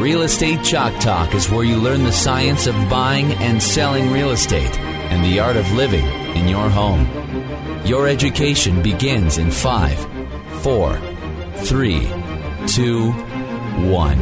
Real 0.00 0.22
Estate 0.22 0.64
Chalk 0.64 0.98
Talk 0.98 1.34
is 1.34 1.50
where 1.50 1.62
you 1.62 1.76
learn 1.76 2.04
the 2.04 2.10
science 2.10 2.66
of 2.66 2.74
buying 2.88 3.34
and 3.34 3.62
selling 3.62 4.10
real 4.10 4.30
estate 4.30 4.78
and 4.78 5.22
the 5.22 5.38
art 5.38 5.56
of 5.56 5.70
living 5.72 6.06
in 6.34 6.48
your 6.48 6.70
home. 6.70 7.06
Your 7.84 8.08
education 8.08 8.82
begins 8.82 9.36
in 9.36 9.50
five, 9.50 9.98
four, 10.62 10.98
three, 11.56 12.08
two, 12.66 13.12
one. 13.90 14.16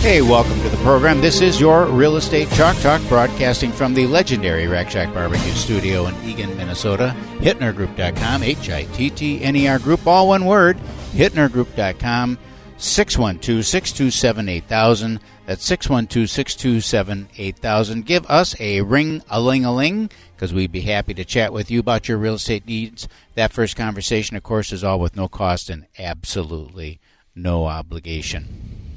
Hey, 0.00 0.22
welcome 0.22 0.60
to 0.60 0.68
the 0.68 0.76
program. 0.84 1.20
This 1.20 1.40
is 1.40 1.60
your 1.60 1.86
Real 1.86 2.16
Estate 2.16 2.48
Chalk 2.50 2.76
Talk, 2.76 3.02
broadcasting 3.08 3.72
from 3.72 3.94
the 3.94 4.06
legendary 4.06 4.68
Rack 4.68 4.90
Shack 4.90 5.12
Barbecue 5.12 5.54
Studio 5.54 6.06
in 6.06 6.14
Eagan, 6.22 6.56
Minnesota. 6.56 7.16
HittnerGroup.com, 7.38 8.44
H 8.44 8.70
I 8.70 8.84
T 8.84 9.10
T 9.10 9.42
N 9.42 9.56
E 9.56 9.66
R 9.66 9.80
Group, 9.80 10.06
all 10.06 10.28
one 10.28 10.44
word. 10.44 10.76
HittnerGroup.com, 11.14 12.38
612 12.76 13.64
627 13.64 14.48
8000. 14.48 15.20
That's 15.46 15.64
612 15.64 16.28
627 16.28 17.28
8000. 17.36 18.06
Give 18.06 18.26
us 18.26 18.58
a 18.60 18.80
ring 18.82 19.22
a 19.30 19.40
ling 19.40 19.64
a 19.64 19.74
ling 19.74 20.10
because 20.34 20.52
we'd 20.52 20.72
be 20.72 20.82
happy 20.82 21.14
to 21.14 21.24
chat 21.24 21.52
with 21.52 21.70
you 21.70 21.80
about 21.80 22.08
your 22.08 22.18
real 22.18 22.34
estate 22.34 22.66
needs. 22.66 23.08
That 23.34 23.52
first 23.52 23.76
conversation, 23.76 24.36
of 24.36 24.42
course, 24.42 24.72
is 24.72 24.82
all 24.82 24.98
with 25.00 25.16
no 25.16 25.28
cost 25.28 25.70
and 25.70 25.86
absolutely 25.98 27.00
no 27.34 27.66
obligation. 27.66 28.90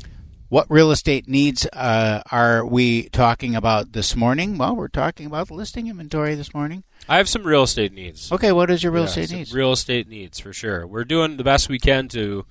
What 0.50 0.72
real 0.72 0.92
estate 0.92 1.28
needs 1.28 1.66
uh, 1.73 2.22
are 2.31 2.66
we 2.66 3.09
talking 3.09 3.53
about 3.53 3.92
this 3.92 4.16
morning? 4.16 4.58
Well, 4.58 4.78
we're 4.78 4.88
talking 4.88 5.25
about 5.25 5.52
listing 5.52 5.88
inventory 5.88 6.36
this 6.36 6.53
morning. 6.53 6.83
I 7.09 7.17
have 7.17 7.28
some 7.28 7.44
real 7.44 7.64
estate 7.64 7.92
needs. 7.92 8.31
Okay, 8.31 8.53
what 8.53 8.72
is 8.72 8.81
your 8.81 8.94
real 8.94 9.03
Yeah, 9.03 9.09
estate 9.09 9.31
needs? 9.31 9.53
Real 9.53 9.73
estate 9.73 10.08
needs 10.08 10.39
for 10.39 10.53
sure. 10.53 10.88
We're 10.88 11.03
doing 11.03 11.36
the 11.36 11.44
best 11.44 11.67
we 11.67 11.80
can 11.80 12.08
to 12.09 12.45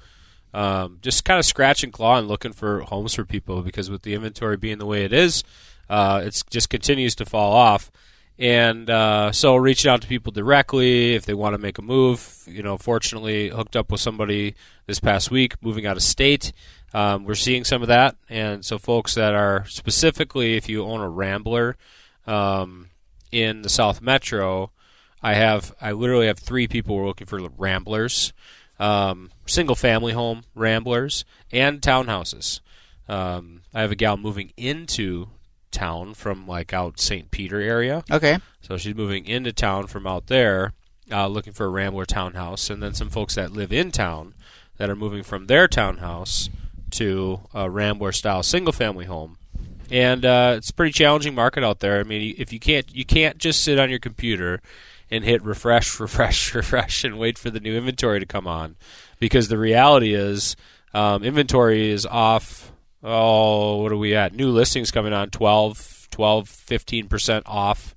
um, 0.55 0.99
just 1.03 1.25
kind 1.25 1.39
of 1.39 1.45
scratch 1.45 1.83
and 1.83 1.93
claw 1.93 2.19
and 2.19 2.29
looking 2.29 2.53
for 2.53 2.81
homes 2.81 3.15
for 3.15 3.25
people 3.25 3.63
because 3.63 3.91
with 3.91 4.03
the 4.03 4.15
inventory 4.15 4.57
being 4.57 4.79
the 4.79 4.87
way 4.87 5.05
it 5.05 5.13
is, 5.13 5.45
uh, 5.89 6.23
it 6.25 6.43
just 6.51 6.71
continues 6.71 7.15
to 7.17 7.25
fall 7.25 7.53
off. 7.53 7.91
And 8.39 8.91
uh, 8.91 9.33
so 9.33 9.57
reaching 9.57 9.91
out 9.91 10.03
to 10.03 10.09
people 10.09 10.31
directly 10.31 11.15
if 11.15 11.25
they 11.25 11.33
want 11.35 11.55
to 11.55 11.59
make 11.59 11.79
a 11.79 11.83
move. 11.83 12.45
You 12.47 12.63
know, 12.63 12.77
fortunately, 12.77 13.49
hooked 13.49 13.77
up 13.77 13.91
with 13.91 14.01
somebody 14.01 14.55
this 14.87 15.01
past 15.01 15.31
week 15.31 15.55
moving 15.63 15.87
out 15.87 15.97
of 15.97 16.03
state. 16.03 16.53
Um, 16.93 17.25
we're 17.25 17.35
seeing 17.35 17.65
some 17.65 17.83
of 17.83 17.89
that, 17.89 18.17
and 18.29 18.65
so 18.65 18.79
folks 18.79 19.15
that 19.15 19.35
are 19.35 19.65
specifically, 19.67 20.57
if 20.57 20.69
you 20.69 20.85
own 20.85 21.01
a 21.01 21.09
Rambler 21.09 21.77
um, 22.27 22.89
in 23.33 23.63
the 23.63 23.69
South 23.69 24.01
Metro, 24.01 24.71
I 25.23 25.35
have 25.35 25.75
I 25.81 25.93
literally 25.93 26.27
have 26.27 26.39
three 26.39 26.69
people 26.69 26.97
who 26.97 27.03
are 27.03 27.07
looking 27.07 27.27
for 27.27 27.41
Ramblers, 27.59 28.33
um, 28.79 29.31
single 29.47 29.77
family 29.77 30.13
home 30.13 30.43
Ramblers, 30.55 31.25
and 31.53 31.81
townhouses. 31.81 32.61
Um, 33.09 33.63
I 33.73 33.83
have 33.83 33.93
a 33.93 33.97
gal 33.97 34.17
moving 34.17 34.53
into 34.57 35.29
town 35.71 36.15
from 36.15 36.47
like 36.47 36.73
out 36.73 36.99
St. 36.99 37.31
Peter 37.31 37.61
area. 37.61 38.05
Okay. 38.11 38.39
So 38.63 38.77
she's 38.77 38.95
moving 38.95 39.27
into 39.27 39.53
town 39.53 39.87
from 39.87 40.07
out 40.07 40.27
there, 40.27 40.73
uh, 41.11 41.29
looking 41.29 41.53
for 41.53 41.67
a 41.67 41.71
Rambler 41.71 42.05
townhouse, 42.05 42.71
and 42.71 42.83
then 42.83 42.95
some 42.95 43.11
folks 43.11 43.35
that 43.37 43.53
live 43.53 43.73
in 43.73 43.91
town 43.93 44.35
that 44.79 44.91
are 44.91 44.97
moving 44.97 45.23
from 45.23 45.47
their 45.47 45.69
townhouse 45.69 46.49
to 46.91 47.41
a 47.55 47.71
Rambler 47.71 48.13
style 48.13 48.43
single 48.43 48.73
family 48.73 49.07
home. 49.07 49.39
And 49.91 50.25
uh, 50.25 50.55
it's 50.57 50.71
a 50.71 50.75
pretty 50.75 50.93
challenging 50.93 51.35
market 51.35 51.63
out 51.63 51.81
there. 51.81 52.01
I 52.01 52.03
mean, 52.03 52.35
if 52.39 52.53
you 52.53 52.59
can't 52.59 52.93
you 52.95 53.05
can't 53.05 53.39
just 53.39 53.63
sit 53.63 53.79
on 53.79 53.89
your 53.89 54.01
computer 54.01 54.61
and 55.11 55.25
hit 55.25 55.43
refresh, 55.43 55.99
refresh, 56.01 56.55
refresh, 56.55 57.05
and 57.05 57.19
wait 57.19 57.39
for 57.39 57.51
the 57.51 57.61
new 57.61 57.77
inventory 57.77 58.21
to 58.21 58.27
come 58.27 58.47
on, 58.47 58.77
because 59.19 59.49
the 59.49 59.59
reality 59.59 60.15
is 60.15 60.57
um, 60.95 61.23
inventory 61.23 61.91
is 61.91 62.07
off. 62.07 62.73
Oh, 63.03 63.83
what 63.83 63.93
are 63.93 63.97
we 63.97 64.15
at? 64.15 64.35
New 64.35 64.51
listings 64.51 64.91
coming 64.91 65.13
on 65.13 65.31
12, 65.31 66.09
12 66.11 66.49
15 66.49 67.09
percent 67.09 67.45
off, 67.47 67.95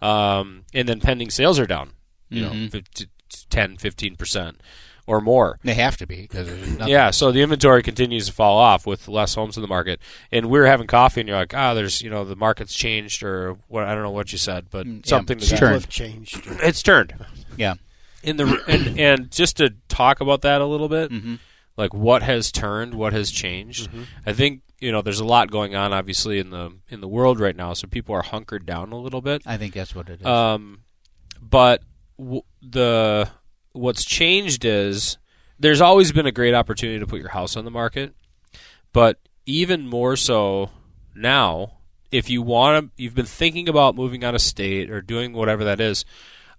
um, 0.00 0.64
and 0.74 0.88
then 0.88 1.00
pending 1.00 1.30
sales 1.30 1.58
are 1.58 1.66
down. 1.66 1.92
You 2.30 2.42
know, 2.42 2.68
50, 2.68 3.06
10, 3.50 3.76
15 3.78 4.16
percent 4.16 4.60
or 5.08 5.20
more. 5.20 5.58
They 5.64 5.74
have 5.74 5.96
to 5.96 6.06
be 6.06 6.22
because 6.22 6.48
Yeah, 6.86 7.10
so 7.10 7.32
the 7.32 7.42
inventory 7.42 7.82
continues 7.82 8.26
to 8.26 8.32
fall 8.32 8.58
off 8.58 8.86
with 8.86 9.08
less 9.08 9.34
homes 9.34 9.56
in 9.56 9.62
the 9.62 9.68
market. 9.68 10.00
And 10.30 10.46
we 10.50 10.58
are 10.60 10.66
having 10.66 10.86
coffee, 10.86 11.20
and 11.22 11.28
you're 11.28 11.38
like, 11.38 11.54
ah, 11.54 11.74
there's 11.74 12.02
you 12.02 12.10
know 12.10 12.24
the 12.24 12.36
market's 12.36 12.74
changed, 12.74 13.22
or 13.22 13.56
what? 13.68 13.84
I 13.84 13.94
don't 13.94 14.02
know 14.04 14.10
what 14.10 14.30
you 14.32 14.38
said, 14.38 14.66
but 14.70 14.86
something. 15.04 15.38
to 15.38 15.44
it's 15.44 15.58
turned. 15.58 15.88
changed. 15.88 16.42
It's 16.62 16.82
turned. 16.82 17.14
Yeah. 17.56 17.74
In 18.22 18.36
the 18.36 18.62
and, 18.68 18.98
and 19.00 19.30
just 19.30 19.56
to 19.56 19.74
talk 19.88 20.20
about 20.20 20.42
that 20.42 20.60
a 20.60 20.66
little 20.66 20.88
bit, 20.88 21.10
Mm-hmm. 21.10 21.36
like 21.76 21.94
what 21.94 22.22
has 22.22 22.52
turned, 22.52 22.94
what 22.94 23.12
has 23.12 23.30
changed. 23.30 23.88
I 24.26 24.32
think 24.32 24.62
you 24.80 24.92
know 24.92 25.02
there's 25.02 25.20
a 25.20 25.24
lot 25.24 25.50
going 25.50 25.74
on, 25.74 25.92
obviously 25.92 26.38
in 26.38 26.50
the 26.50 26.72
in 26.90 27.00
the 27.00 27.08
world 27.08 27.40
right 27.40 27.56
now, 27.56 27.72
so 27.74 27.86
people 27.86 28.14
are 28.14 28.22
hunkered 28.22 28.66
down 28.66 28.92
a 28.92 28.98
little 28.98 29.20
bit. 29.22 29.42
I 29.46 29.56
think 29.56 29.72
that's 29.74 29.94
what 29.94 30.08
it 30.10 30.20
is. 30.20 30.26
Um, 30.26 30.80
but 31.40 31.82
w- 32.18 32.42
the 32.60 33.30
what's 33.72 34.04
changed 34.04 34.64
is 34.64 35.18
there's 35.58 35.80
always 35.80 36.12
been 36.12 36.26
a 36.26 36.32
great 36.32 36.54
opportunity 36.54 36.98
to 36.98 37.06
put 37.06 37.20
your 37.20 37.30
house 37.30 37.56
on 37.56 37.64
the 37.64 37.70
market, 37.70 38.14
but 38.92 39.18
even 39.46 39.86
more 39.86 40.16
so 40.16 40.70
now, 41.14 41.78
if 42.10 42.30
you 42.30 42.42
want 42.42 42.86
to, 42.96 43.02
you've 43.02 43.14
been 43.14 43.26
thinking 43.26 43.68
about 43.68 43.94
moving 43.94 44.24
out 44.24 44.34
of 44.34 44.40
state 44.40 44.90
or 44.90 45.00
doing 45.00 45.32
whatever 45.32 45.64
that 45.64 45.80
is. 45.80 46.04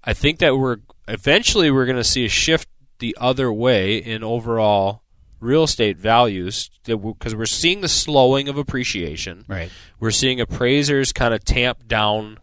I 0.04 0.14
think 0.14 0.40
that 0.40 0.58
we're 0.58 0.78
eventually 1.08 1.72
we're 1.72 1.86
going 1.86 1.98
to 1.98 2.04
see 2.04 2.26
a 2.26 2.30
shift 2.30 2.68
the 3.00 3.16
other 3.20 3.52
way 3.52 3.98
in 3.98 4.24
overall 4.24 5.04
real 5.40 5.64
estate 5.64 5.98
values 5.98 6.70
because 6.84 7.34
we're 7.34 7.46
seeing 7.46 7.82
the 7.82 7.88
slowing 7.88 8.50
of 8.50 8.58
appreciation. 8.58 9.46
right. 9.48 9.72
We're 10.00 10.12
seeing 10.12 10.42
appraisers 10.42 11.14
kind 11.14 11.34
of 11.34 11.44
tamp 11.44 11.88
down 11.88 12.40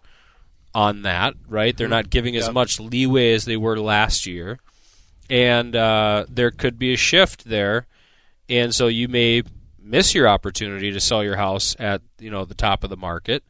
on 0.77 1.01
that, 1.01 1.33
right? 1.49 1.75
They're 1.75 1.89
not 1.89 2.11
giving 2.11 2.37
as 2.37 2.53
much 2.53 2.79
leeway 2.79 3.33
as 3.33 3.47
they 3.47 3.57
were 3.57 3.81
last 3.81 4.27
year. 4.27 4.59
And 5.31 5.75
uh, 5.75 6.27
there 6.29 6.51
could 6.51 6.79
be 6.79 6.93
a 6.93 6.99
shift 6.99 7.47
there. 7.47 7.87
And 8.51 8.75
so 8.75 8.87
you 8.87 9.09
may 9.09 9.43
miss 9.83 10.15
your 10.15 10.29
opportunity 10.29 10.93
to 10.93 11.01
sell 11.01 11.25
your 11.25 11.37
house 11.37 11.75
at, 11.79 12.03
you 12.19 12.31
know, 12.31 12.45
the 12.45 12.55
top 12.55 12.85
of 12.85 12.91
the 12.91 12.97
market. 12.97 13.43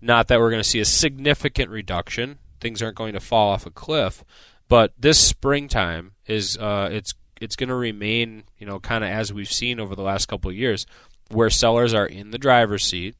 Not 0.00 0.28
that 0.28 0.38
we're 0.38 0.50
going 0.50 0.62
to 0.62 0.68
see 0.68 0.78
a 0.78 0.84
significant 0.84 1.68
reduction. 1.68 2.38
Things 2.60 2.80
aren't 2.80 2.96
going 2.96 3.14
to 3.14 3.20
fall 3.20 3.50
off 3.50 3.66
a 3.66 3.70
cliff. 3.70 4.22
But 4.68 4.92
this 4.96 5.18
springtime 5.18 6.12
is 6.28 6.56
uh, 6.58 6.90
it's 6.92 7.12
it's 7.40 7.56
going 7.56 7.70
to 7.70 7.74
remain, 7.74 8.44
you 8.56 8.66
know, 8.66 8.78
kind 8.78 9.02
of 9.02 9.10
as 9.10 9.32
we've 9.32 9.50
seen 9.50 9.80
over 9.80 9.96
the 9.96 10.02
last 10.02 10.26
couple 10.26 10.48
of 10.48 10.56
years, 10.56 10.86
where 11.28 11.50
sellers 11.50 11.92
are 11.92 12.06
in 12.06 12.30
the 12.30 12.38
driver's 12.38 12.84
seat 12.84 13.16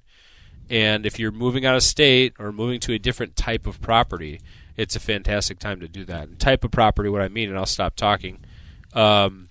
and 0.70 1.06
if 1.06 1.18
you're 1.18 1.32
moving 1.32 1.64
out 1.64 1.76
of 1.76 1.82
state 1.82 2.34
or 2.38 2.52
moving 2.52 2.80
to 2.80 2.92
a 2.92 2.98
different 2.98 3.36
type 3.36 3.66
of 3.66 3.80
property, 3.80 4.40
it's 4.76 4.96
a 4.96 5.00
fantastic 5.00 5.58
time 5.58 5.80
to 5.80 5.88
do 5.88 6.04
that. 6.04 6.28
And 6.28 6.38
type 6.38 6.64
of 6.64 6.70
property, 6.70 7.08
what 7.08 7.22
I 7.22 7.28
mean, 7.28 7.48
and 7.48 7.58
I'll 7.58 7.66
stop 7.66 7.96
talking, 7.96 8.38
um, 8.92 9.48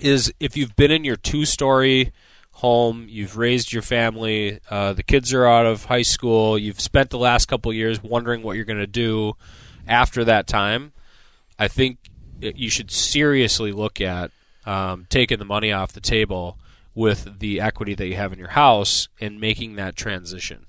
is 0.00 0.32
if 0.40 0.56
you've 0.56 0.76
been 0.76 0.90
in 0.90 1.04
your 1.04 1.16
two 1.16 1.44
story 1.44 2.12
home, 2.52 3.06
you've 3.08 3.36
raised 3.36 3.72
your 3.72 3.82
family, 3.82 4.60
uh, 4.70 4.92
the 4.92 5.02
kids 5.02 5.32
are 5.32 5.46
out 5.46 5.66
of 5.66 5.86
high 5.86 6.02
school, 6.02 6.58
you've 6.58 6.80
spent 6.80 7.10
the 7.10 7.18
last 7.18 7.46
couple 7.46 7.72
years 7.72 8.02
wondering 8.02 8.42
what 8.42 8.56
you're 8.56 8.64
going 8.64 8.78
to 8.78 8.86
do 8.86 9.34
after 9.86 10.24
that 10.24 10.46
time, 10.46 10.92
I 11.58 11.68
think 11.68 11.98
you 12.40 12.68
should 12.68 12.90
seriously 12.90 13.72
look 13.72 14.00
at 14.00 14.30
um, 14.66 15.06
taking 15.08 15.38
the 15.38 15.44
money 15.44 15.72
off 15.72 15.92
the 15.92 16.00
table 16.00 16.58
with 16.94 17.38
the 17.40 17.60
equity 17.60 17.94
that 17.94 18.06
you 18.06 18.16
have 18.16 18.32
in 18.32 18.38
your 18.38 18.48
house 18.48 19.08
and 19.20 19.40
making 19.40 19.76
that 19.76 19.96
transition. 19.96 20.66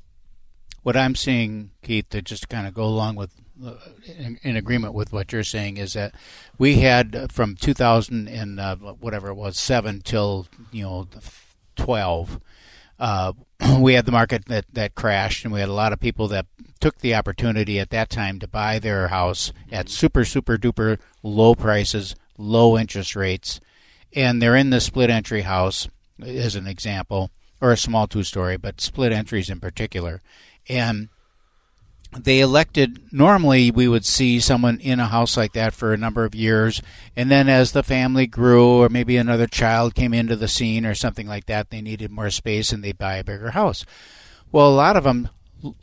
what 0.83 0.95
I'm 0.95 1.15
seeing, 1.15 1.71
Keith, 1.81 2.09
to 2.09 2.21
just 2.21 2.47
kind 2.47 2.67
of 2.67 2.75
go 2.75 2.83
along 2.83 3.15
with, 3.15 3.31
uh, 3.63 3.73
in, 4.05 4.39
in, 4.43 4.55
agreement 4.55 4.93
with 4.93 5.11
what 5.11 5.33
you're 5.33 5.43
saying, 5.43 5.77
is 5.77 5.93
that 5.93 6.13
we 6.59 6.75
had 6.75 7.15
uh, 7.15 7.27
from 7.31 7.55
2000 7.55 8.27
and 8.27 8.59
uh, 8.59 8.75
whatever 8.75 9.29
it 9.29 9.35
was 9.35 9.57
seven 9.57 10.01
till 10.01 10.47
you 10.71 10.83
know 10.83 11.07
12. 11.75 12.39
Uh, 12.99 13.33
we 13.79 13.95
had 13.95 14.05
the 14.05 14.11
market 14.11 14.45
that, 14.45 14.65
that 14.73 14.93
crashed, 14.93 15.43
and 15.43 15.53
we 15.53 15.59
had 15.59 15.69
a 15.69 15.73
lot 15.73 15.91
of 15.93 15.99
people 15.99 16.27
that 16.27 16.45
took 16.79 16.99
the 16.99 17.15
opportunity 17.15 17.79
at 17.79 17.89
that 17.89 18.09
time 18.09 18.39
to 18.39 18.47
buy 18.47 18.79
their 18.79 19.07
house 19.07 19.51
at 19.71 19.89
super, 19.89 20.23
super 20.23 20.57
duper 20.57 20.99
low 21.23 21.55
prices, 21.55 22.15
low 22.37 22.77
interest 22.77 23.15
rates, 23.15 23.59
and 24.13 24.41
they're 24.41 24.55
in 24.55 24.69
the 24.69 24.79
split 24.79 25.09
entry 25.09 25.41
house, 25.41 25.87
as 26.21 26.55
an 26.55 26.67
example, 26.67 27.31
or 27.61 27.71
a 27.71 27.77
small 27.77 28.07
two 28.07 28.23
story, 28.23 28.57
but 28.57 28.81
split 28.81 29.11
entries 29.11 29.49
in 29.49 29.59
particular. 29.59 30.21
And 30.67 31.09
they 32.17 32.39
elected 32.39 32.99
normally 33.11 33.71
we 33.71 33.87
would 33.87 34.05
see 34.05 34.39
someone 34.39 34.79
in 34.79 34.99
a 34.99 35.07
house 35.07 35.35
like 35.35 35.53
that 35.53 35.73
for 35.73 35.93
a 35.93 35.97
number 35.97 36.23
of 36.23 36.35
years 36.35 36.81
and 37.15 37.29
then 37.29 37.49
as 37.49 37.71
the 37.71 37.83
family 37.83 38.25
grew 38.27 38.81
or 38.81 38.89
maybe 38.89 39.17
another 39.17 39.47
child 39.47 39.95
came 39.95 40.13
into 40.13 40.35
the 40.35 40.47
scene 40.47 40.85
or 40.85 40.95
something 40.95 41.27
like 41.27 41.45
that 41.45 41.69
they 41.69 41.81
needed 41.81 42.11
more 42.11 42.29
space 42.29 42.71
and 42.71 42.83
they 42.83 42.91
buy 42.91 43.15
a 43.15 43.23
bigger 43.23 43.51
house 43.51 43.85
well 44.51 44.69
a 44.69 44.75
lot 44.75 44.95
of 44.95 45.03
them 45.03 45.29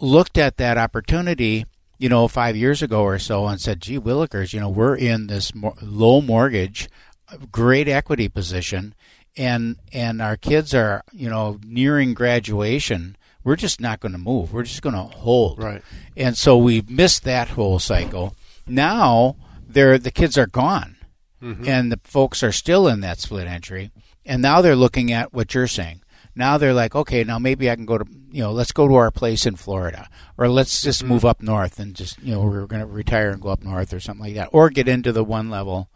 looked 0.01 0.39
at 0.39 0.57
that 0.57 0.79
opportunity 0.79 1.67
you 1.99 2.09
know 2.09 2.29
5 2.29 2.57
years 2.57 2.83
ago 2.83 3.03
or 3.03 3.19
so 3.19 3.47
and 3.47 3.61
said 3.61 3.81
gee 3.81 3.99
willikers 3.99 4.53
you 4.53 4.61
know 4.61 4.71
we're 4.71 4.97
in 4.97 5.27
this 5.27 5.53
low 5.83 6.21
mortgage 6.21 6.89
uh, 7.31 7.37
great 7.51 7.89
equity 7.89 8.29
position 8.29 8.95
and 9.37 9.77
and 9.93 10.21
our 10.21 10.37
kids 10.37 10.75
are 10.75 11.03
you 11.13 11.29
know 11.29 11.59
nearing 11.65 12.15
graduation 12.15 13.17
we're 13.45 13.57
just 13.57 13.81
not 13.81 14.01
going 14.01 14.13
to 14.13 14.19
move. 14.19 14.53
We're 14.53 14.63
just 14.63 14.83
going 14.83 14.95
to 14.95 15.17
hold. 15.17 15.59
Right. 15.59 15.83
And 16.17 16.37
so 16.37 16.57
we've 16.57 16.89
missed 16.89 17.25
that 17.25 17.49
whole 17.49 17.79
cycle. 17.79 18.37
Now 18.67 19.37
they're 19.69 19.99
the 19.99 20.11
kids 20.11 20.39
are 20.39 20.47
gone, 20.47 20.97
mm-hmm. 21.43 21.67
and 21.67 21.91
the 21.91 22.01
folks 22.05 22.43
are 22.43 22.53
still 22.53 22.87
in 22.89 23.01
that 23.01 23.19
split 23.19 23.47
entry. 23.47 23.91
And 24.25 24.41
now 24.41 24.63
they're 24.63 24.77
looking 24.77 25.11
at 25.13 25.33
what 25.33 25.55
you're 25.55 25.67
saying. 25.67 26.03
Now 26.35 26.57
they're 26.57 26.73
like, 26.73 26.95
okay, 26.95 27.25
now 27.25 27.39
maybe 27.39 27.71
I 27.71 27.75
can 27.75 27.85
go 27.85 27.99
to 27.99 28.07
you 28.31 28.43
know, 28.43 28.53
let's 28.53 28.73
go 28.73 28.89
to 28.89 28.95
our 28.95 29.11
place 29.11 29.45
in 29.45 29.57
Florida, 29.57 30.09
or 30.39 30.49
let's 30.49 30.81
just 30.81 31.01
mm-hmm. 31.01 31.09
move 31.11 31.25
up 31.25 31.43
north 31.43 31.79
and 31.79 31.95
just 31.95 32.23
you 32.23 32.35
know 32.35 32.41
we're 32.43 32.67
going 32.67 32.81
to 32.81 32.87
retire 32.87 33.31
and 33.31 33.43
go 33.43 33.49
up 33.49 33.65
north 33.65 33.93
or 33.93 34.01
something 34.01 34.25
like 34.25 34.35
that, 34.35 34.49
or 34.53 34.71
get 34.71 34.89
into 34.89 35.13
the 35.13 35.25
one 35.25 35.51
level 35.51 35.91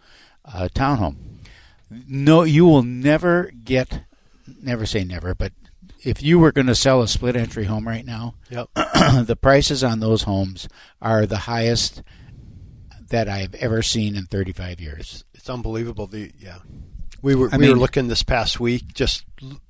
uh, 0.45 0.69
townhome. 0.75 1.17
No, 1.91 2.43
you 2.43 2.65
will 2.65 2.83
never 2.83 3.53
get, 3.65 4.03
never 4.63 4.87
say 4.87 5.05
never, 5.05 5.35
but 5.35 5.53
if 6.05 6.23
you 6.23 6.39
were 6.39 6.53
going 6.53 6.67
to 6.69 6.75
sell 6.75 7.03
a 7.03 7.09
split 7.09 7.37
entry 7.37 7.65
home 7.65 7.87
right 7.87 8.05
now, 8.05 8.35
yep. 8.51 8.69
the 8.75 9.37
prices 9.41 9.83
on 9.83 10.01
those 10.01 10.23
homes 10.23 10.69
are 11.01 11.27
the 11.27 11.39
highest 11.39 12.03
that 13.09 13.29
I've 13.29 13.55
ever 13.57 13.83
seen 13.83 14.17
in 14.17 14.27
35 14.27 14.81
years. 14.81 15.25
It's, 15.35 15.51
unbelievable. 15.51 16.07
The 16.09 16.33
yeah, 16.39 16.59
we 17.23 17.37
were 17.37 17.49
I 17.53 17.57
we 17.57 17.63
mean, 17.63 17.71
were 17.71 17.77
looking 17.79 18.09
this 18.09 18.25
past 18.25 18.59
week, 18.59 18.95
just 18.95 19.25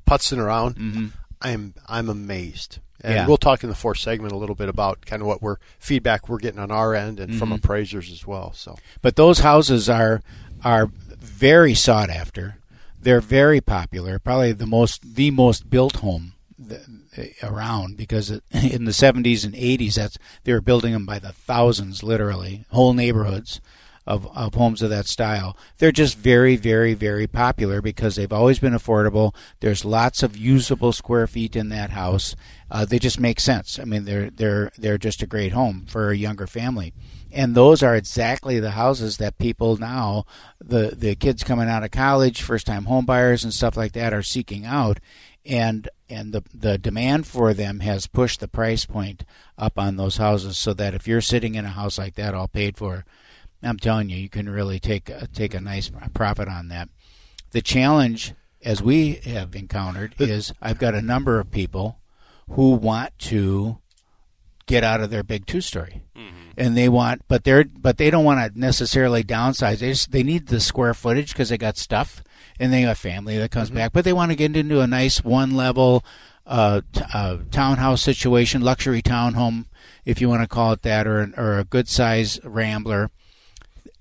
putzing 0.06 0.38
around. 0.38 0.76
Mm-hmm. 0.76 1.06
I'm 1.42 1.74
I'm 1.86 2.08
amazed. 2.08 2.78
And 3.02 3.14
yeah. 3.14 3.26
we'll 3.26 3.36
talk 3.36 3.62
in 3.62 3.68
the 3.68 3.76
fourth 3.76 3.98
segment 3.98 4.32
a 4.32 4.38
little 4.38 4.54
bit 4.54 4.70
about 4.70 5.04
kind 5.04 5.20
of 5.20 5.28
what 5.28 5.42
we're 5.42 5.58
feedback 5.78 6.30
we're 6.30 6.38
getting 6.38 6.58
on 6.58 6.70
our 6.70 6.94
end 6.94 7.20
and 7.20 7.30
mm-hmm. 7.30 7.38
from 7.38 7.52
appraisers 7.52 8.10
as 8.10 8.26
well. 8.26 8.52
So, 8.54 8.76
but 9.02 9.16
those 9.16 9.40
houses 9.40 9.90
are 9.90 10.22
are 10.64 10.90
very 11.26 11.74
sought 11.74 12.10
after 12.10 12.58
they're 13.06 13.20
very 13.20 13.60
popular. 13.60 14.18
Probably 14.18 14.52
the 14.52 14.66
most 14.66 15.14
the 15.14 15.30
most 15.30 15.70
built 15.70 15.96
home 15.96 16.32
eh, 17.16 17.28
around 17.40 17.96
because 17.96 18.30
in 18.50 18.84
the 18.84 18.90
70s 18.90 19.44
and 19.44 19.54
80s 19.54 19.94
that's 19.94 20.18
they 20.42 20.52
were 20.52 20.60
building 20.60 20.92
them 20.92 21.06
by 21.06 21.20
the 21.20 21.32
thousands 21.32 22.02
literally 22.02 22.64
whole 22.70 22.94
neighborhoods 22.94 23.60
of, 24.06 24.26
of 24.36 24.54
homes 24.54 24.82
of 24.82 24.90
that 24.90 25.06
style. 25.06 25.56
They're 25.78 25.92
just 25.92 26.16
very 26.16 26.56
very 26.56 26.94
very 26.94 27.26
popular 27.26 27.82
because 27.82 28.16
they've 28.16 28.32
always 28.32 28.58
been 28.58 28.72
affordable. 28.72 29.34
There's 29.60 29.84
lots 29.84 30.22
of 30.22 30.36
usable 30.36 30.92
square 30.92 31.26
feet 31.26 31.56
in 31.56 31.68
that 31.70 31.90
house. 31.90 32.36
Uh, 32.70 32.84
they 32.84 32.98
just 32.98 33.20
make 33.20 33.40
sense. 33.40 33.78
I 33.78 33.84
mean 33.84 34.04
they're 34.04 34.30
they're 34.30 34.70
they're 34.78 34.98
just 34.98 35.22
a 35.22 35.26
great 35.26 35.52
home 35.52 35.84
for 35.86 36.10
a 36.10 36.16
younger 36.16 36.46
family. 36.46 36.92
And 37.32 37.54
those 37.54 37.82
are 37.82 37.96
exactly 37.96 38.60
the 38.60 38.70
houses 38.70 39.18
that 39.18 39.38
people 39.38 39.76
now 39.76 40.24
the 40.58 40.94
the 40.96 41.14
kids 41.16 41.42
coming 41.42 41.68
out 41.68 41.84
of 41.84 41.90
college 41.90 42.42
first 42.42 42.66
time 42.66 42.84
home 42.84 43.04
buyers 43.04 43.44
and 43.44 43.52
stuff 43.52 43.76
like 43.76 43.92
that 43.92 44.14
are 44.14 44.22
seeking 44.22 44.64
out. 44.64 45.00
And 45.44 45.88
and 46.08 46.32
the 46.32 46.42
the 46.54 46.78
demand 46.78 47.26
for 47.26 47.52
them 47.52 47.80
has 47.80 48.06
pushed 48.06 48.40
the 48.40 48.48
price 48.48 48.84
point 48.84 49.24
up 49.58 49.78
on 49.78 49.96
those 49.96 50.16
houses 50.16 50.56
so 50.56 50.72
that 50.74 50.94
if 50.94 51.08
you're 51.08 51.20
sitting 51.20 51.56
in 51.56 51.64
a 51.64 51.70
house 51.70 51.98
like 51.98 52.14
that 52.14 52.34
all 52.34 52.48
paid 52.48 52.76
for 52.76 53.04
I'm 53.62 53.78
telling 53.78 54.08
you 54.08 54.16
you 54.16 54.28
can 54.28 54.48
really 54.48 54.78
take 54.78 55.10
take 55.32 55.54
a 55.54 55.60
nice 55.60 55.90
profit 56.14 56.48
on 56.48 56.68
that 56.68 56.88
the 57.52 57.62
challenge 57.62 58.34
as 58.62 58.82
we 58.82 59.14
have 59.24 59.54
encountered 59.54 60.14
is 60.18 60.52
I've 60.60 60.78
got 60.78 60.94
a 60.94 61.02
number 61.02 61.38
of 61.38 61.50
people 61.50 61.98
who 62.50 62.72
want 62.72 63.18
to 63.18 63.78
get 64.66 64.82
out 64.82 65.00
of 65.00 65.10
their 65.10 65.22
big 65.22 65.46
two 65.46 65.60
story 65.60 66.02
mm-hmm 66.16 66.46
and 66.56 66.76
they 66.76 66.88
want, 66.88 67.22
but 67.28 67.44
they're, 67.44 67.64
but 67.64 67.98
they 67.98 68.10
don't 68.10 68.24
want 68.24 68.54
to 68.54 68.58
necessarily 68.58 69.22
downsize. 69.22 69.78
They 69.78 69.90
just, 69.90 70.12
they 70.12 70.22
need 70.22 70.46
the 70.46 70.60
square 70.60 70.94
footage 70.94 71.32
because 71.32 71.50
they 71.50 71.58
got 71.58 71.76
stuff 71.76 72.22
and 72.58 72.72
they 72.72 72.82
got 72.82 72.96
family 72.96 73.36
that 73.38 73.50
comes 73.50 73.68
mm-hmm. 73.68 73.78
back, 73.78 73.92
but 73.92 74.04
they 74.04 74.12
want 74.12 74.30
to 74.30 74.36
get 74.36 74.56
into 74.56 74.80
a 74.80 74.86
nice 74.86 75.22
one 75.22 75.54
level 75.54 76.04
uh, 76.46 76.80
t- 76.92 77.02
uh, 77.12 77.38
townhouse 77.50 78.02
situation, 78.02 78.62
luxury 78.62 79.02
townhome, 79.02 79.66
if 80.04 80.20
you 80.20 80.28
want 80.28 80.42
to 80.42 80.48
call 80.48 80.72
it 80.72 80.82
that, 80.82 81.06
or 81.06 81.32
or 81.36 81.58
a 81.58 81.64
good 81.64 81.88
size 81.88 82.38
rambler. 82.44 83.10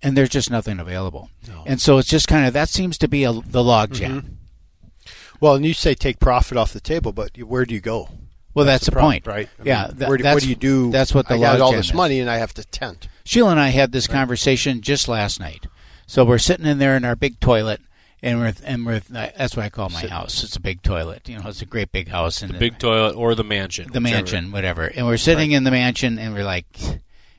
And 0.06 0.18
there's 0.18 0.30
just 0.30 0.52
nothing 0.52 0.80
available, 0.80 1.30
no. 1.48 1.64
and 1.66 1.82
so 1.82 1.98
it's 1.98 2.08
just 2.08 2.28
kind 2.28 2.46
of 2.46 2.54
that 2.54 2.70
seems 2.70 2.98
to 3.00 3.08
be 3.08 3.24
a, 3.24 3.34
the 3.34 3.64
logjam. 3.64 4.22
Mm-hmm. 4.22 4.34
Well, 5.40 5.56
and 5.56 5.66
you 5.66 5.74
say 5.74 5.96
take 5.96 6.20
profit 6.20 6.58
off 6.58 6.74
the 6.74 6.80
table, 6.80 7.12
but 7.12 7.38
where 7.42 7.66
do 7.66 7.74
you 7.74 7.82
go? 7.82 8.10
Well, 8.54 8.66
that's, 8.66 8.82
that's 8.82 8.86
the, 8.86 8.92
problem, 8.94 9.12
point, 9.12 9.28
right? 9.28 9.50
I 9.60 9.64
yeah. 9.64 9.92
Mean, 9.98 10.08
where, 10.08 10.18
do, 10.18 10.24
what 10.24 10.42
do 10.42 10.50
you 10.50 10.56
do? 10.56 10.92
That's 10.92 11.14
what 11.14 11.28
the 11.28 11.36
I 11.36 11.40
got 11.40 11.60
all 11.60 11.74
this 11.74 11.88
is. 11.88 11.94
money 11.94 12.22
and 12.22 12.30
I 12.30 12.38
have 12.38 12.54
to 12.54 12.64
tent. 12.64 13.10
Sheila 13.26 13.52
and 13.52 13.60
I 13.60 13.70
had 13.70 13.92
this 13.92 14.08
right. 14.08 14.16
conversation 14.16 14.82
just 14.82 15.10
last 15.10 15.40
night. 15.40 15.68
So 16.08 16.24
we're 16.24 16.38
sitting 16.38 16.66
in 16.66 16.78
there 16.78 16.96
in 16.96 17.04
our 17.04 17.18
big 17.18 17.40
toilet, 17.42 17.82
and 18.22 18.40
we're 18.40 18.54
and 18.64 18.86
we're 18.86 19.02
that's 19.10 19.58
what 19.58 19.66
I 19.66 19.70
call 19.70 19.90
my 19.90 20.02
Sit. 20.02 20.10
house. 20.10 20.44
It's 20.44 20.56
a 20.56 20.62
big 20.62 20.84
toilet. 20.84 21.28
You 21.28 21.40
know, 21.40 21.50
it's 21.50 21.62
a 21.62 21.66
great 21.66 21.92
big 21.92 22.08
house. 22.08 22.42
And 22.42 22.54
the 22.54 22.58
big 22.58 22.78
toilet 22.78 23.16
or 23.16 23.36
the 23.36 23.44
mansion. 23.44 23.92
The 23.92 24.00
whichever. 24.00 24.16
mansion, 24.16 24.52
whatever. 24.52 24.86
And 24.86 25.06
we're 25.06 25.18
sitting 25.18 25.50
right. 25.50 25.58
in 25.58 25.64
the 25.64 25.72
mansion, 25.72 26.18
and 26.18 26.34
we're 26.34 26.46
like, 26.46 26.68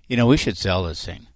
you 0.09 0.17
know, 0.17 0.27
we 0.27 0.37
should 0.37 0.59
sell 0.59 0.83
this 0.83 1.05
thing. 1.05 1.29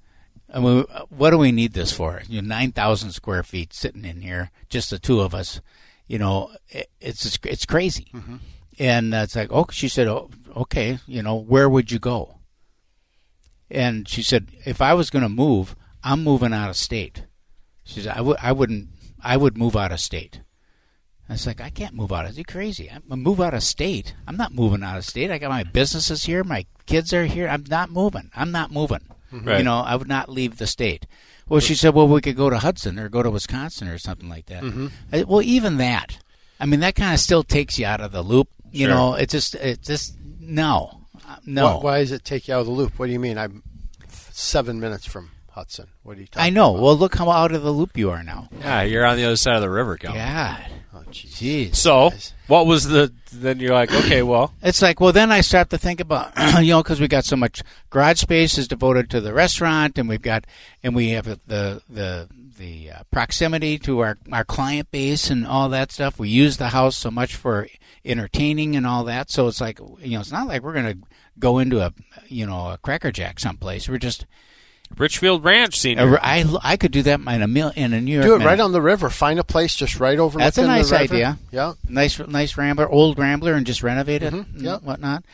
I 0.53 0.59
mean, 0.59 0.85
what 1.11 1.31
do 1.31 1.39
we 1.39 1.53
need 1.53 1.73
this 1.75 1.93
for? 1.93 2.23
You 2.29 2.43
know, 2.43 2.49
nine 2.49 2.73
thousand 2.73 3.13
square 3.13 3.43
feet 3.43 3.73
sitting 3.73 4.05
in 4.05 4.21
here, 4.21 4.51
just 4.69 4.91
the 4.91 4.99
two 4.99 5.21
of 5.21 5.35
us. 5.35 5.61
You 6.07 6.19
know, 6.19 6.51
it, 6.69 6.91
it's 7.01 7.39
it's 7.45 7.67
crazy. 7.67 8.09
Mm-hmm. 8.13 8.37
And 8.79 9.15
it's 9.15 9.37
like, 9.37 9.53
oh, 9.53 9.67
she 9.71 9.89
said, 9.89 10.09
oh, 10.09 10.31
okay, 10.57 10.99
you 11.07 11.23
know, 11.23 11.37
where 11.37 11.69
would 11.69 11.93
you 11.93 11.99
go? 11.99 12.39
And 13.71 14.09
she 14.09 14.23
said, 14.23 14.49
if 14.65 14.81
I 14.81 14.95
was 14.95 15.11
going 15.11 15.23
to 15.23 15.29
move, 15.29 15.77
I'm 16.03 16.25
moving 16.25 16.53
out 16.53 16.71
of 16.71 16.77
state. 16.77 17.27
She 17.85 18.01
said, 18.01 18.15
I 18.15 18.17
w- 18.17 18.37
I 18.41 18.53
wouldn't, 18.53 18.89
I 19.23 19.37
would 19.37 19.57
move 19.57 19.77
out 19.77 19.93
of 19.93 20.01
state. 20.01 20.41
I 21.29 21.35
was 21.35 21.47
like, 21.47 21.61
I 21.61 21.71
can't 21.71 21.95
move 21.95 22.11
out 22.11 22.27
of. 22.27 22.37
You 22.37 22.45
crazy? 22.45 22.91
I'm 22.91 23.23
move 23.23 23.41
out 23.41 23.55
of 23.55 23.63
state. 23.63 24.15
I'm 24.27 24.37
not 24.37 24.53
moving 24.55 24.83
out 24.83 24.97
of 24.97 25.05
state. 25.05 25.31
I 25.31 25.39
got 25.39 25.51
my 25.51 25.63
businesses 25.63 26.25
here. 26.25 26.43
My 26.43 26.67
kids 26.87 27.13
are 27.13 27.27
here. 27.27 27.47
I'm 27.47 27.65
not 27.69 27.91
moving. 27.91 28.31
I'm 28.35 28.51
not 28.51 28.73
moving. 28.73 29.03
Right. 29.33 29.59
You 29.59 29.65
know, 29.65 29.79
I 29.79 29.97
would 29.97 30.09
not 30.09 30.29
leave 30.29 30.59
the 30.59 30.67
state. 30.67 31.07
Well, 31.49 31.61
she 31.61 31.75
said, 31.75 31.95
well, 31.95 32.07
we 32.07 32.21
could 32.21 32.37
go 32.37 32.51
to 32.51 32.59
Hudson 32.59 32.99
or 32.99 33.09
go 33.09 33.23
to 33.23 33.31
Wisconsin 33.31 33.89
or 33.89 33.99
something 33.99 34.29
like 34.29 34.47
that. 34.47 34.63
Mm-hmm. 34.63 34.87
I, 35.13 35.23
well, 35.25 35.43
even 35.43 35.79
that. 35.79 36.19
I 36.61 36.67
mean, 36.67 36.81
that 36.81 36.95
kind 36.95 37.13
of 37.13 37.21
still 37.21 37.43
takes 37.43 37.79
you 37.79 37.87
out 37.87 38.01
of 38.01 38.13
the 38.13 38.23
loop. 38.23 38.49
You 38.71 38.87
sure. 38.87 38.95
know, 38.95 39.15
it 39.15 39.31
just, 39.31 39.57
it 39.57 39.83
just, 39.83 40.17
no, 40.39 41.01
no. 41.45 41.79
Why, 41.79 41.83
why, 41.83 41.99
does 42.01 42.13
it 42.13 42.25
take 42.25 42.47
you 42.47 42.55
out 42.55 42.61
of 42.61 42.67
the 42.67 42.73
loop? 42.73 42.99
What 42.99 43.07
do 43.07 43.13
you 43.13 43.19
mean? 43.19 43.37
I'm 43.37 43.65
seven 44.09 44.79
minutes 44.79 45.07
from 45.07 45.31
Hudson. 45.51 45.89
What 46.05 46.19
are 46.19 46.21
you 46.21 46.27
talking 46.27 46.47
I 46.47 46.51
know. 46.51 46.71
About? 46.71 46.83
Well, 46.83 46.97
look 46.97 47.17
how 47.17 47.31
out 47.31 47.53
of 47.53 47.63
the 47.63 47.73
loop 47.73 47.97
you 47.97 48.11
are 48.11 48.23
now. 48.23 48.49
Yeah, 48.61 48.83
you're 48.83 49.05
on 49.05 49.17
the 49.17 49.25
other 49.25 49.37
side 49.37 49.57
of 49.57 49.63
the 49.63 49.71
river, 49.71 49.97
Cal. 49.97 50.15
God. 50.15 50.65
Oh, 50.93 51.05
jeez. 51.11 51.77
So, 51.77 52.11
what 52.49 52.67
was 52.67 52.89
the? 52.89 53.13
Then 53.33 53.61
you're 53.61 53.75
like, 53.75 53.93
okay, 53.93 54.23
well, 54.23 54.53
it's 54.63 54.83
like, 54.83 55.01
well, 55.01 55.13
then 55.13 55.31
I 55.31 55.41
start 55.41 55.71
to 55.71 55.79
think 55.79 56.01
about, 56.01 56.33
you 56.61 56.73
know, 56.73 56.83
because 56.83 57.01
we 57.01 57.07
got 57.07 57.25
so 57.25 57.37
much 57.37 57.63
garage 57.91 58.19
space 58.21 58.59
is 58.59 58.67
devoted 58.67 59.09
to 59.11 59.21
the 59.21 59.33
restaurant, 59.33 59.99
and 59.99 60.09
we've 60.09 60.23
got, 60.23 60.47
and 60.83 60.95
we 60.95 61.11
have 61.11 61.27
the 61.27 61.83
the 61.89 62.29
the 62.59 62.91
uh, 62.91 63.03
proximity 63.13 63.79
to 63.79 64.01
our 64.01 64.19
our 64.33 64.45
client 64.45 64.91
base 64.91 65.31
and 65.31 65.47
all 65.47 65.69
that 65.69 65.93
stuff. 65.93 66.19
We 66.19 66.29
use 66.29 66.57
the 66.57 66.69
house 66.69 66.97
so 66.97 67.11
much 67.11 67.37
for 67.37 67.69
entertaining 68.05 68.75
and 68.75 68.87
all 68.87 69.05
that. 69.05 69.31
So 69.31 69.47
it's 69.47 69.61
like 69.61 69.79
you 69.79 70.11
know, 70.11 70.21
it's 70.21 70.33
not 70.33 70.49
like 70.49 70.63
we're 70.63 70.75
going 70.75 71.01
to 71.01 71.07
go 71.39 71.59
into 71.59 71.81
a 71.81 71.93
you 72.27 72.47
know 72.47 72.71
a 72.71 72.79
Cracker 72.79 73.13
Jack 73.13 73.39
someplace. 73.39 73.89
We're 73.89 73.99
just 73.99 74.27
Richfield 74.97 75.45
Ranch, 75.45 75.79
senior. 75.79 76.19
I, 76.21 76.45
I 76.63 76.77
could 76.77 76.93
do 76.93 77.03
that 77.03 77.21
in 77.21 77.43
a 77.43 77.47
mil, 77.47 77.73
in 77.75 77.93
a 77.93 78.01
New 78.01 78.13
York. 78.13 78.27
Do 78.27 78.35
it 78.35 78.39
minute. 78.39 78.51
right 78.51 78.61
on 78.61 78.73
the 78.73 78.83
river. 78.83 79.09
Find 79.09 79.39
a 79.39 79.45
place 79.45 79.75
just 79.75 79.99
right 79.99 80.19
over. 80.19 80.39
That's 80.39 80.59
a 80.59 80.67
nice 80.67 80.93
idea. 80.93 81.39
Yeah, 81.51 81.75
nice 81.89 82.19
nice 82.19 82.57
rambler, 82.57 82.89
old 82.89 83.19
rambler, 83.19 83.55
and 83.55 83.67
just 83.67 83.83
renovate 83.83 84.23
it 84.23 84.33
mm-hmm. 84.33 84.67
and 84.67 84.83
whatnot. 84.83 85.25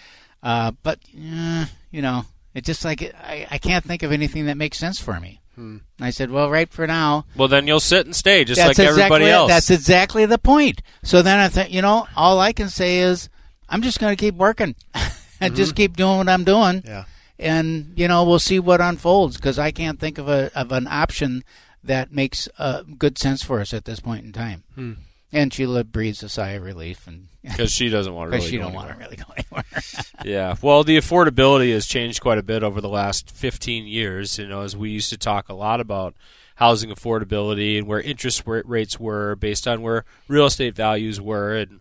Uh, 0.43 0.73
but 0.83 1.01
uh, 1.19 1.67
you 1.91 2.03
know, 2.03 2.25
it's 2.55 2.67
just 2.67 2.85
like 2.85 3.03
I, 3.03 3.47
I 3.51 3.59
can't 3.59 3.85
think 3.85 4.03
of 4.03 4.13
anything 4.13 4.47
that 4.47 4.57
makes 4.57 4.79
sense 4.79 5.01
for 5.01 5.19
me. 5.19 5.41
Hmm. 5.57 5.79
I 6.01 6.11
said, 6.11 6.31
well, 6.31 6.51
right 6.51 6.69
for 6.71 6.87
now. 6.87 7.25
Well, 7.35 7.49
then 7.49 7.67
you'll 7.67 7.81
sit 7.81 8.05
and 8.05 8.15
stay 8.15 8.45
just 8.45 8.61
like 8.61 8.71
exactly 8.73 9.03
everybody 9.03 9.27
else. 9.27 9.49
That's 9.49 9.71
exactly 9.71 10.27
the 10.27 10.39
point. 10.39 10.83
So 11.03 11.23
then 11.23 11.39
I 11.39 11.49
think, 11.49 11.73
you 11.73 11.81
know, 11.81 12.07
all 12.15 12.39
I 12.39 12.53
can 12.53 12.69
say 12.69 12.99
is 12.99 13.31
I'm 13.67 13.81
just 13.81 13.99
going 13.99 14.15
to 14.15 14.21
keep 14.21 14.35
working 14.35 14.75
and 15.41 15.57
just 15.57 15.75
keep 15.75 15.97
doing 15.97 16.19
what 16.19 16.29
I'm 16.29 16.45
doing. 16.45 16.83
Yeah. 16.85 17.05
And 17.39 17.93
you 17.97 18.09
know, 18.09 18.25
we'll 18.25 18.39
see 18.39 18.59
what 18.59 18.81
unfolds 18.81 19.37
because 19.37 19.59
I 19.59 19.71
can't 19.71 20.01
think 20.01 20.19
of 20.19 20.29
a 20.29 20.51
of 20.59 20.73
an 20.73 20.87
option 20.87 21.45
that 21.85 22.13
makes 22.13 22.49
uh, 22.59 22.83
good 22.99 23.19
sense 23.19 23.43
for 23.43 23.61
us 23.61 23.73
at 23.75 23.85
this 23.85 24.01
point 24.01 24.25
in 24.25 24.33
time. 24.33 24.65
Hmm. 24.75 24.93
And 25.33 25.53
Sheila 25.53 25.85
breathes 25.85 26.23
a 26.23 26.29
sigh 26.29 26.51
of 26.51 26.63
relief, 26.63 27.07
and 27.07 27.29
because 27.43 27.73
she 27.73 27.89
doesn't 27.89 28.15
want 28.15 28.31
to 28.31 28.37
because 28.37 28.47
really 28.47 28.51
she 28.53 28.59
go 28.59 28.65
don't 28.65 28.75
want 28.75 28.91
anywhere. 28.91 29.09
to 29.09 29.11
really 29.11 29.25
go 29.25 29.33
anywhere. 29.37 29.65
Yeah. 30.25 30.57
Well, 30.63 30.83
the 30.83 30.97
affordability 30.97 31.73
has 31.73 31.87
changed 31.87 32.21
quite 32.21 32.39
a 32.39 32.43
bit 32.43 32.63
over 32.63 32.81
the 32.81 32.89
last 32.89 33.31
15 33.31 33.87
years. 33.87 34.39
You 34.39 34.49
know, 34.49 34.63
as 34.63 34.77
we 34.77 34.91
used 34.91 35.11
to 35.11 35.19
talk 35.19 35.49
a 35.49 35.55
lot 35.55 35.81
about 35.81 36.15
housing 36.57 36.91
affordability 36.91 37.77
and 37.79 37.87
where 37.87 38.01
interest 38.01 38.43
rates 38.47 38.99
were 38.99 39.37
based 39.37 39.69
on 39.69 39.83
where 39.83 40.05
real 40.27 40.47
estate 40.47 40.75
values 40.75 41.21
were, 41.21 41.55
and 41.55 41.81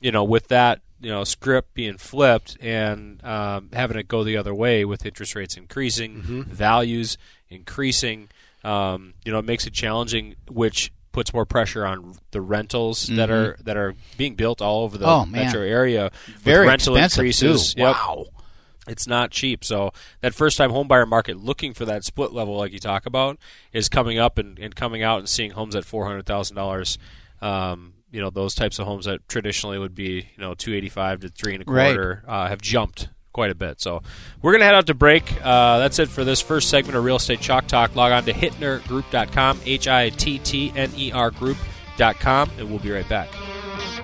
you 0.00 0.10
know, 0.10 0.24
with 0.24 0.48
that, 0.48 0.80
you 1.00 1.10
know, 1.10 1.24
script 1.24 1.74
being 1.74 1.96
flipped 1.98 2.56
and 2.60 3.22
um, 3.24 3.70
having 3.72 3.96
it 3.98 4.08
go 4.08 4.24
the 4.24 4.36
other 4.36 4.54
way 4.54 4.84
with 4.84 5.06
interest 5.06 5.34
rates 5.34 5.56
increasing, 5.56 6.44
values 6.48 7.16
increasing, 7.48 8.28
um, 8.64 9.14
you 9.24 9.32
know, 9.32 9.38
it 9.38 9.44
makes 9.44 9.66
it 9.66 9.72
challenging, 9.72 10.34
which 10.50 10.92
puts 11.12 11.32
more 11.32 11.46
pressure 11.46 11.84
on 11.86 12.14
the 12.32 12.40
rentals 12.40 13.06
that 13.08 13.30
are 13.30 13.56
that 13.64 13.76
are 13.76 13.94
being 14.16 14.34
built 14.34 14.60
all 14.60 14.82
over 14.84 14.98
the 14.98 15.06
Oh, 15.06 15.24
metro 15.24 15.62
area. 15.62 16.10
with 16.26 16.36
Very 16.36 16.66
rental 16.66 16.94
increases. 16.96 17.74
Yep. 17.76 17.94
Wow. 17.94 18.26
It's 18.86 19.06
not 19.06 19.30
cheap. 19.30 19.64
So 19.64 19.92
that 20.20 20.32
first 20.34 20.56
time 20.56 20.70
home 20.70 20.88
buyer 20.88 21.06
market 21.06 21.36
looking 21.38 21.74
for 21.74 21.84
that 21.86 22.04
split 22.04 22.32
level 22.32 22.56
like 22.56 22.72
you 22.72 22.78
talk 22.78 23.04
about 23.06 23.38
is 23.72 23.88
coming 23.88 24.18
up 24.18 24.38
and, 24.38 24.58
and 24.58 24.74
coming 24.74 25.02
out 25.02 25.18
and 25.18 25.28
seeing 25.28 25.50
homes 25.52 25.74
at 25.76 25.84
four 25.84 26.06
hundred 26.06 26.26
thousand 26.26 26.56
dollars. 26.56 26.98
You 28.10 28.20
know, 28.20 28.30
those 28.30 28.54
types 28.54 28.78
of 28.78 28.86
homes 28.86 29.04
that 29.04 29.28
traditionally 29.28 29.78
would 29.78 29.94
be, 29.94 30.28
you 30.36 30.38
know, 30.42 30.54
two 30.54 30.74
eighty 30.74 30.88
five 30.88 31.20
to 31.20 31.28
three 31.28 31.54
and 31.54 31.62
a 31.66 31.70
Right. 31.70 31.94
quarter 31.94 32.24
uh, 32.26 32.48
have 32.48 32.62
jumped 32.62 33.08
quite 33.32 33.50
a 33.50 33.54
bit. 33.54 33.80
So 33.80 34.02
we're 34.42 34.52
gonna 34.52 34.64
head 34.64 34.74
out 34.74 34.86
to 34.86 34.94
break. 34.94 35.30
Uh, 35.44 35.78
that's 35.78 35.98
it 35.98 36.08
for 36.08 36.24
this 36.24 36.40
first 36.40 36.70
segment 36.70 36.96
of 36.96 37.04
Real 37.04 37.16
Estate 37.16 37.40
Chalk 37.40 37.66
Talk. 37.66 37.94
Log 37.94 38.10
on 38.12 38.24
to 38.24 38.32
hittnergroup.com, 38.32 39.60
H 39.64 39.86
I 39.88 40.08
T 40.10 40.38
T 40.38 40.72
N 40.74 40.90
E 40.96 41.12
R 41.12 41.30
group.com, 41.30 42.50
and 42.58 42.70
we'll 42.70 42.78
be 42.80 42.90
right 42.90 43.08
back. 43.08 43.28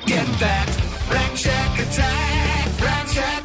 Get 0.07 0.27
that 0.39 0.69
Rack 1.11 1.37
Shack 1.37 1.79
attack, 1.79 2.81
Rack 2.81 3.09
Shack 3.09 3.45